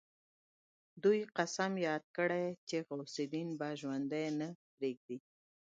دوی 1.03 1.19
قسم 1.37 1.71
ياد 1.87 2.03
کړ 2.15 2.29
چې 2.67 2.75
غوث 2.87 3.15
الدين 3.23 3.49
به 3.59 3.67
ژوندی 3.79 4.27
نه 4.39 4.47
پريږدي. 4.75 5.17